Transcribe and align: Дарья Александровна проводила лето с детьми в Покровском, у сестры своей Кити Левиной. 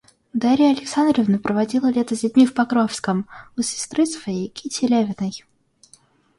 Дарья 0.33 0.71
Александровна 0.71 1.37
проводила 1.37 1.85
лето 1.91 2.15
с 2.15 2.21
детьми 2.21 2.47
в 2.47 2.55
Покровском, 2.55 3.27
у 3.55 3.61
сестры 3.61 4.07
своей 4.07 4.47
Кити 4.47 4.85
Левиной. 4.85 5.43